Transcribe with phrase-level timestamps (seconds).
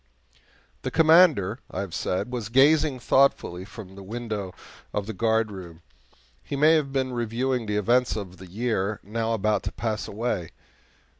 [0.81, 4.51] The Commander, I have said, was gazing thoughtfully from the window
[4.93, 5.83] of the guardroom.
[6.41, 10.53] He may have been reviewing the events of the year now about to pass away.